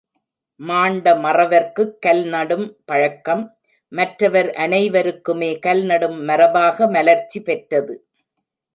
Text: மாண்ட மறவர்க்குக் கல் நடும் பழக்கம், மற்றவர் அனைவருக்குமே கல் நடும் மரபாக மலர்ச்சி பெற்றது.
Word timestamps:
மாண்ட 0.59 1.13
மறவர்க்குக் 1.15 1.93
கல் 1.99 2.23
நடும் 2.25 2.65
பழக்கம், 2.85 3.43
மற்றவர் 3.91 4.49
அனைவருக்குமே 4.57 5.59
கல் 5.59 5.83
நடும் 5.83 6.19
மரபாக 6.27 6.89
மலர்ச்சி 6.89 7.41
பெற்றது. 7.41 7.95